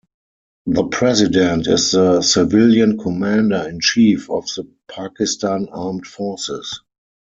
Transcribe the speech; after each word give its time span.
The 0.65 0.85
President 0.85 1.67
is 1.67 1.91
the 1.91 2.23
civilian 2.23 2.97
Commander 2.97 3.69
in 3.69 3.79
Chief 3.79 4.31
of 4.31 4.45
the 4.47 4.67
Pakistan 4.87 5.67
Armed 5.71 6.07
Forces. 6.07 6.81